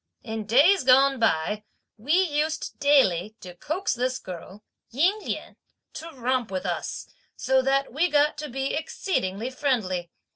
[0.23, 1.63] In days gone by,
[1.95, 5.57] we used daily to coax this girl, Ying Lien,
[5.93, 10.09] to romp with us, so that we got to be exceedingly friendly.